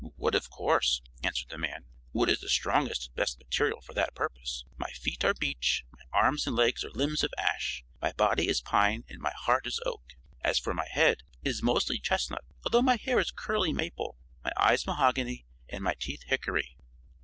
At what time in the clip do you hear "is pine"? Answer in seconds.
8.47-9.03